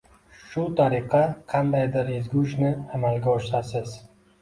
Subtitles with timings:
[0.45, 1.21] Shu tariqa
[1.53, 3.99] qandaydir ezgu ishni amalga oshirasiz